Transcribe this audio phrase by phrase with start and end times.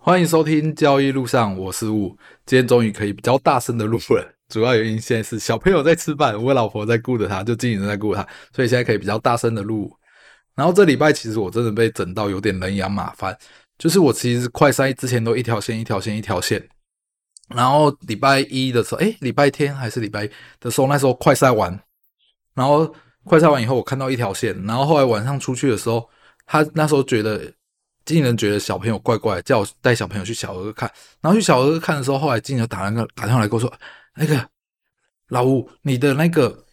[0.00, 2.16] 欢迎收听交易路上，我是吴。
[2.46, 9.92] 今天终于可以比较大声的录了， 主要原因现在是小朋友在吃饭，我老婆在顾着他，就经纪人在顾他，所以现在可以比较大声的录。
[10.54, 13.36] 然后这礼拜其实我真的被整到有点人仰马翻，
[13.76, 16.66] 就是我其实快筛之前都一条线一条线一条线，
[17.48, 20.30] 然后礼拜一的时候，诶，礼拜天还是礼拜一
[20.60, 21.78] 的时候，那时候快筛完，
[22.54, 22.94] 然后
[23.24, 26.08] 快筛完以后我看到一条线，然后后来晚上出去的时候，
[26.46, 27.52] 他那时候觉得。
[28.08, 30.90] 经纪人觉得小朋友怪怪，叫我带小朋友去小儿科看。
[31.20, 33.70] 然后去小儿科看的时候，后来经纪人打那个打电话来跟我说
[34.16, 34.48] ：“那个
[35.28, 36.64] 老吴，你的那个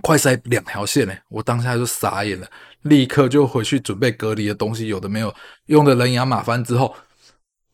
[0.00, 2.50] 快塞两条线呢？”我当下就傻眼了，
[2.80, 5.34] 立刻就回去准备隔离的东西，有的没有
[5.66, 6.96] 用的人仰马翻之后，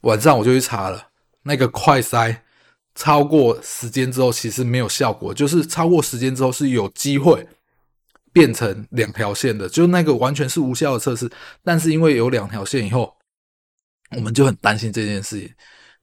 [0.01, 1.11] 晚上我就去查了，
[1.45, 2.43] 那个快塞
[2.97, 7.47] 超过时间之后其实没有效果，就是超过时间之后是有机会。
[8.35, 11.31] 变成两条线的，就那个完全是无效的测试。
[11.63, 13.15] 但是因为有两条线以后，
[14.17, 15.49] 我们就很担心这件事情。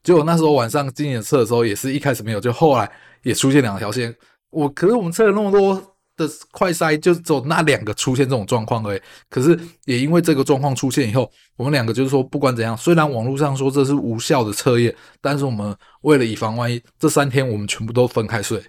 [0.01, 2.89] 结果那时候晚上经纪人测的时候，也是一开始没有，就后来
[3.21, 4.15] 也出现两条线。
[4.49, 5.75] 我可是我们测了那么多
[6.15, 9.01] 的快筛，就只有那两个出现这种状况而已。
[9.29, 18.63] 可是也因为这个状况出现以后，我们两个就是说，不管怎样，虽然网络上说这是无效的测验，但是我们为了以防万一，这三天我们全部都分开睡，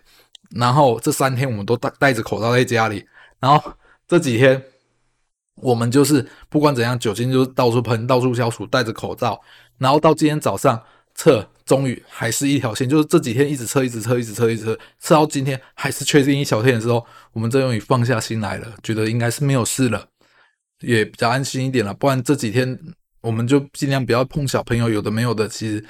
[0.50, 3.04] 然后这三天我们都戴戴着口罩在家里。
[3.42, 3.74] 然后
[4.06, 4.62] 这几天，
[5.56, 9.42] 我们就是不管怎样，酒精就是到处喷，到处消暑，戴着口罩。
[9.78, 10.80] 然后到今天早上
[11.16, 20.06] 测，终于还是一条线，就是这几天一直测，一直测，一直测，一直测，测到今天还是确定一条线的时候，我们终于放下心来了，觉得应该是没有事了，
[20.78, 21.92] 也比较安心一点了。
[21.92, 22.78] 不然这几天
[23.22, 25.84] 我们就尽量不要碰小朋友，有的没有的，其实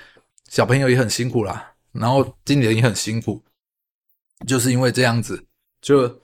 [0.48, 3.42] 小朋友也很辛苦啦，然后今年也很辛苦，
[4.46, 5.44] 就是因为这样子
[5.82, 6.22] 就。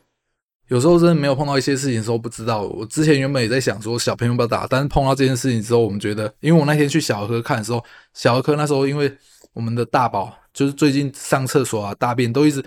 [0.68, 2.62] 有时候真的没有碰到一些事情的时候不知道。
[2.62, 9.12] 我之前原本也在想说小朋友不要打，但是碰到这件事情之后，我们觉得，因为我那天去小儿科看的时候，小儿科那时候因为
[9.54, 12.60] 我们的大宝就是最近上厕所啊、大便都一直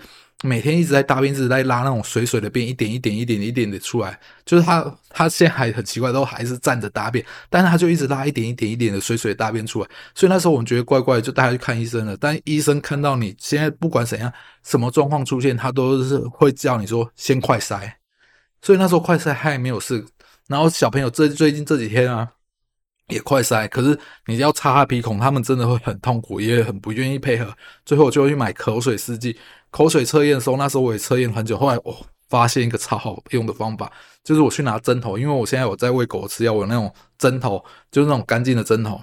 [0.44, 4.18] 每天一直在大便，一直在拉那种水水的便，一点一点、一点一点的出来。
[4.46, 9.90] 就是他他现在还很奇怪，都还是站着大便，但是他就一直拉一点一点、一点的水水的大便出来。
[10.16, 12.16] 所以那时候我们觉得怪怪，就带他去看医生了。
[12.16, 14.32] 但医生看到你现在不管怎样，
[14.64, 17.98] 什么状况出现，他都是会叫你说先快塞。
[18.62, 20.06] 所以那时候快筛还没有事，
[20.48, 22.30] 然后小朋友这最近这几天啊
[23.12, 27.54] 也快塞，可是你要插他鼻孔，他们真的会很痛苦，也很不愿意配合。
[27.86, 29.38] 最后我就去买口水试剂，
[29.70, 31.96] 口水测验的时候，那时候我也测验很久，后来我
[32.30, 33.92] 发现一个超好用的方法，
[34.24, 39.00] 就是我去拿针头，因为我现在有在喂狗吃药，我有那种针头，就是那种干净的针头，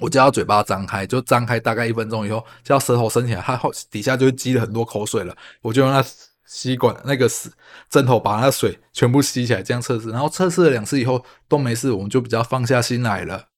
[0.00, 6.04] 我叫他嘴巴张开，就张开大概一分钟以后，叫舌头伸起来，它后底下就会积了很多口水了，我就用那。
[6.48, 7.50] 吸管那个是
[7.90, 10.10] 针头，把那水全部吸起来，这样测试。
[10.10, 13.48] 然后测试了两次以后都没事，我们就比较放下心来了，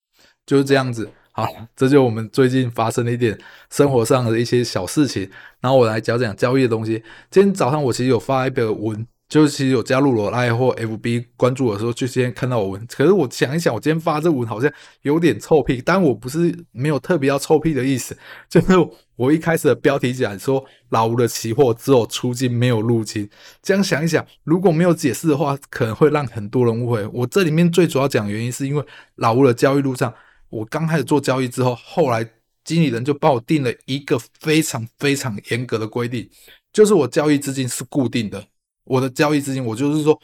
[0.45, 1.09] 就是这样子。
[1.33, 1.47] 好，
[1.77, 3.39] 这就我们最近发生的一点
[3.71, 5.31] 生活上的一些小事情。
[5.61, 7.03] 然后我来讲讲交易的东西。
[7.31, 9.07] 今天早上我其实有发一个文。
[9.31, 12.87] 就是其实有加入我 LINE 或 FB 关注我的时候，就先看到我文。
[12.89, 14.69] 可是我想一想，我今天发这文好像
[15.03, 18.19] 有点臭屁，但我不是没有特别要臭屁的意思。
[18.49, 18.67] 就是
[19.15, 23.31] 我一开始的标题讲说老吴的期货只有出金没有入金，
[23.63, 27.07] 这样想一想，如果没有解释的话，可能会让很多人误会。
[27.13, 30.13] 我这里面最主要讲原因是因为老吴的交易路上，
[30.49, 32.29] 我刚开始做交易之后，后来
[32.65, 36.29] 经理人就帮我定了一个非常非常严格的规定，
[36.73, 38.45] 就是我交易资金是固定的。
[38.91, 40.21] 我的交易资金，我就是说，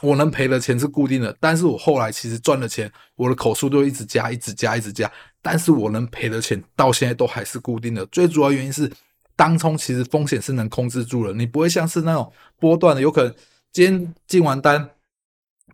[0.00, 5.10] 我能赔的钱是固定的，但是我后来其实赚的钱，我的口数都一直加，一直加，一直加，
[5.42, 8.06] 但是我能赔的钱到现在都还是固定的。
[8.06, 8.90] 最主要原因是，
[9.36, 13.34] 当冲其实风险是能控制住了，你不会像是那种波段的，有可能
[13.70, 14.88] 今天进完单，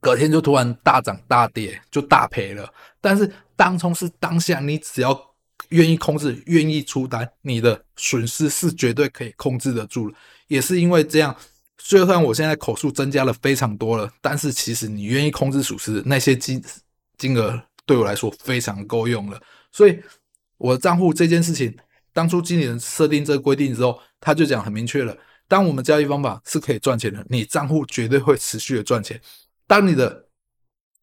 [0.00, 2.68] 隔天就突然大涨大跌，就大赔了。
[3.00, 5.16] 但是当冲是当下，你只要
[5.68, 10.14] 愿意控制，愿意出单，你的损失是绝对可以控制得住了。
[10.48, 11.36] 也是因为这样。
[11.82, 16.62] 就算我现在口数增加了非常多了，但是其实你愿意控制损失，那些金
[17.16, 19.40] 金额对我来说非常够用了。
[19.72, 19.98] 所以
[20.58, 21.74] 我的账户这件事情，
[22.12, 25.16] 当初经理人设定这个规定之后，他就讲很明确了：
[25.48, 29.16] 当我们交易方法是可以赚钱的，你账户绝对会持续的赚钱；
[29.66, 30.26] 当你的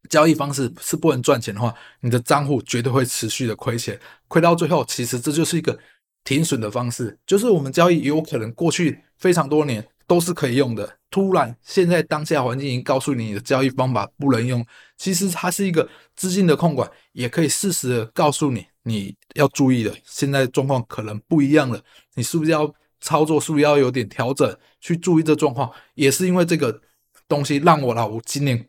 [0.09, 5.77] 交易方式是不能赚钱的话，你的账户绝对会持续的亏钱，亏到最后，其实这就是一个
[6.23, 9.85] 停损的方式，就是我们交易有可能过去非常多年。
[10.07, 10.97] 都是可以用的。
[11.09, 14.65] 突然，现在当下环境已经告诉你，你的交易方法不能用。
[14.97, 19.95] 其实它是一个资金的控管，也可以适时的告诉你你要注意的。
[20.05, 21.81] 现在状况可能不一样了，
[22.15, 23.39] 你是不是要操作？
[23.39, 24.57] 是不是要有点调整？
[24.81, 25.71] 去注意这状况。
[25.95, 26.81] 也是因为这个
[27.27, 28.67] 东西，让我老吴今年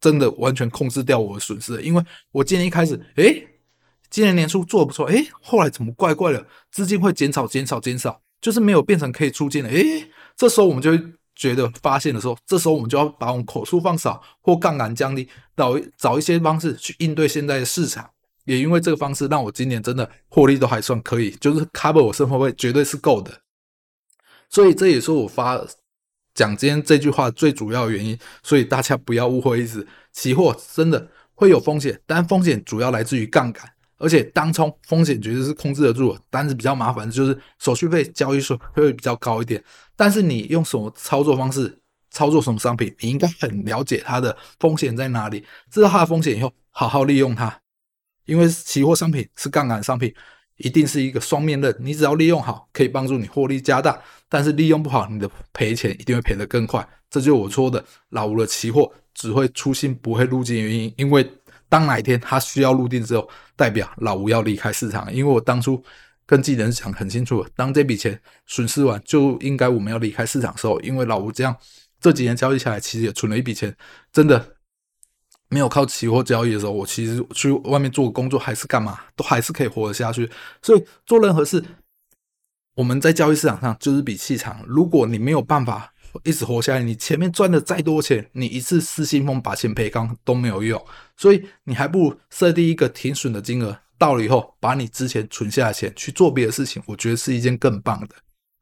[0.00, 1.82] 真的完全控制掉我的损失。
[1.82, 3.48] 因为我今年一开始，诶
[4.08, 9.70] 今年年初做的不错，诶，后来怎么怪怪的，资金会减少、减少、减少，就是没有变成可以出金的。
[9.70, 11.02] 诶，这时候我们就会
[11.34, 18.10] 觉得发现的时候，这时候我们就要把我们口数放少或杠杆降低，找找一些方式去应对现在的市场。
[18.44, 23.40] 也因为这个方式，让我今年真的获利都还算可以，就是 cover 我生活费绝对是够的。
[24.48, 25.60] 所以这也是我发
[26.32, 28.16] 讲今天这句话最主要的原因。
[28.44, 39.62] 所以大家不要误会意思，期货真的会有风险，但风险主要来自于杠杆，而且当冲风险绝对是控制得住的，但是比较麻烦就是手续费、交易税会比较高一点。
[39.96, 47.60] 但是你用什么操作方式操作什么商品，你应该很了解它的风险在哪里，知道它的风险以后，好好利用它。
[48.26, 50.12] 因为期货商品是杠杆商品，
[50.56, 51.74] 一定是一个双面刃。
[51.78, 53.92] 你只要利用好，可以帮助你获利加大；
[54.28, 56.86] 但是利用不好，你的赔钱一定会赔得更快。
[57.08, 60.92] 这就是我说的老吴的期货只会出新不会入金原因。
[60.96, 61.24] 因为
[61.68, 65.12] 当哪一天他需要入定之后，代表老吴要离开市场。
[65.12, 65.82] 因为我当初
[66.24, 71.56] 跟经纪人讲很清楚，当这笔钱损失完，就应该我们要离开市场的时候，因为老吴这样
[72.00, 73.76] 这几年交易下来，其实也存了一笔钱，
[74.12, 74.52] 真的。
[75.48, 80.28] 没有靠期货交易的时候，我其实去外面做工作还是干嘛，都还是可以活得下去。
[80.60, 81.64] 所以做任何事，
[82.74, 84.64] 我们在交易市场上就是比气场。
[84.66, 90.82] 如果你没有办法一直活下来，你前面赚的再多钱，你一次失心疯把钱赔光都没有用。
[91.16, 98.14] 所以你还不如设定一个停损的金额，到了以后把你之前存下的钱去做别的事情，我觉得是一件更棒的。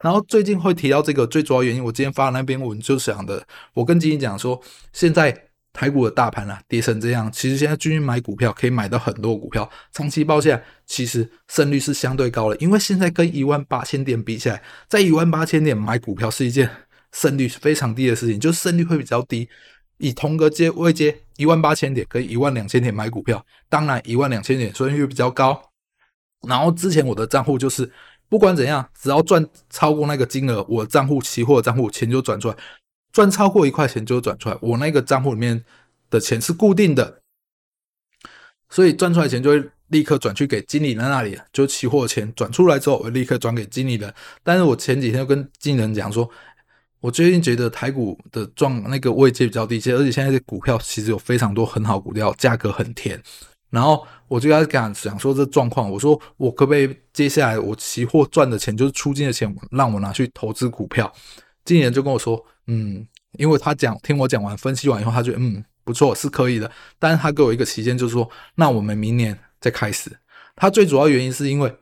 [0.03, 4.61] 然后最近会提到这个最主要原因，我今天发的那篇文就想的，我跟经理讲说，
[4.93, 5.49] 现在。
[5.77, 12.57] 台股的大盘啊，跌成这样，其实现在进去买股票可以买到很多股票，长期抱下，其实胜率是相对高的。
[12.59, 16.71] 因为现在跟一万八千点比起来，在一万八千点买股票是一件
[17.15, 19.49] 胜率是非常低的事情，就是胜率会比较低。
[19.99, 25.71] 以同个阶位阶一万八千点跟一万两千点买股票，当然一万两千点胜率比较高。
[26.49, 27.91] 然后之前我的账户就是
[28.29, 32.57] 不管怎样，只要赚超过那个金额，我账户期货账户钱就转出来。
[33.13, 35.65] 赚超过一块钱就转出来，我那个账户里面
[36.11, 37.21] 的钱是固定的，
[38.69, 44.13] 所以赚出来钱就会立刻转去给经理人那里，就期货钱转出来之后，我立刻转给经理人。
[44.43, 46.29] 但是我前几天就跟经理人讲说，
[47.05, 53.23] 我最近觉得台股的状那个位阶比较低，而且现在的股票其实有非常多很好股票，价格很甜。
[53.69, 61.13] 然后我就跟他讲讲说这状况，我说我可不可以接下来我期货赚的钱就是出金的钱，让我拿去投资股票？
[61.67, 62.43] 经理人就跟我说。
[62.69, 70.11] 嗯，因为他讲听我讲完分析完以后，他觉得嗯不错是可以的，但是他给我一个期间，就是说那我们明年再开始。
[70.57, 71.77] 他最主要原因是因为，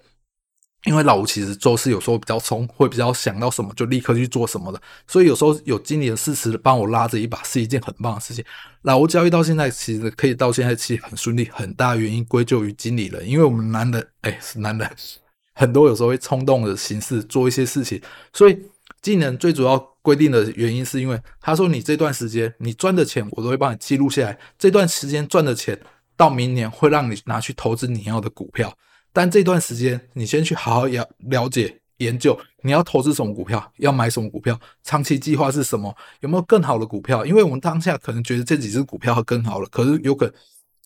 [0.84, 8.44] 因为老吴其实做事有时候比较冲，会比较想到什么就立刻去做什么的，所以有时候有经理的适时帮我拉着一把是一件很棒的事情。
[8.82, 14.90] 老吴交易到现在其实可以到现在其实很顺利，很大原因归咎于经理人，因为我们男人哎是男人，
[15.55, 18.00] 很多有时候会冲动的形式做一些事情，
[18.32, 18.58] 所以。
[19.00, 25.76] 技能最主要规定的原因是因为他说，你这段时间你赚的钱我都会帮你记录下来，这段时间赚的钱
[26.17, 28.73] 到明年会让你拿去投资你要的股票，
[29.12, 37.25] 但这段时间你先去好好了了解研究你要投资什么股票，要买什么股票，长期计划是什么，有没有更好的股票？
[37.26, 40.35] 因为我们当下可能觉得这几只股票更好了，可是有可能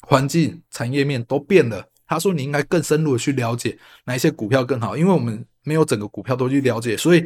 [0.02, 1.86] 环境产业面都变了。
[2.06, 7.24] 他说你应该更深入的去了解哪一些股票更好，因为我们没有整个股票都去了解，所以。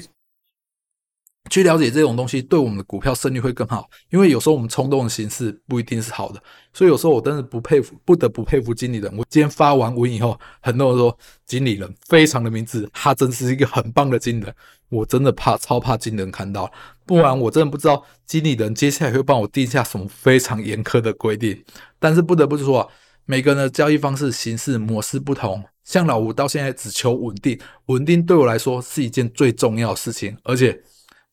[1.50, 3.90] 去了解这种东西，对我们的股票胜率会更好。
[4.11, 6.40] 因为有时候我们冲动的形式不一定是好的，
[6.73, 9.12] 所以有时候我真的不佩服，不得不佩服经理人。
[9.16, 14.54] 我今天发完文以后，很多人说经理人非常的明智，他真是一个很棒的经理人。
[14.88, 16.71] 我真的怕，超怕经理人看到，
[17.04, 21.61] 不然我真的不知道经理人接下来会帮我定下什么非常严苛的规定。
[21.99, 22.88] 但是不得不说啊，
[23.25, 25.64] 每个人的交易方式、形式、模式不同。
[25.83, 30.80] 像老吴到现在只求稳定，稳定对我来说是一件最重要的事情，而且。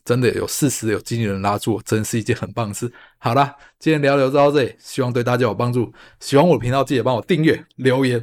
[0.08, 2.90] 真的有事实，有经理人拉住我，真是一件很棒的事。
[3.18, 5.92] 好啦，今天聊聊就到这里，希望对大家有帮助。
[6.22, 8.18] 喜欢我的频道，记得帮我订阅、留言。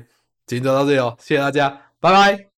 [0.47, 1.69] 今天就到这里哦，谢谢大家，
[2.01, 2.54] 拜拜。